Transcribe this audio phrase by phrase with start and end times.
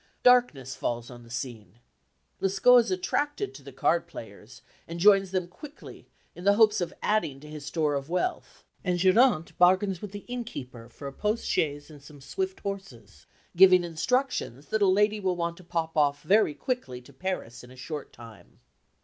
[0.23, 1.75] Darkness falls on the scene.
[2.39, 6.91] Lescaut is attracted to the card players, and joins them quickly in the hopes of
[7.03, 11.47] adding to his store of wealth, and Geronte bargains with the innkeeper for a post
[11.47, 16.23] chaise and some swift horses, giving instructions that a lady will want to pop off
[16.23, 18.59] very quickly to Paris in a short time.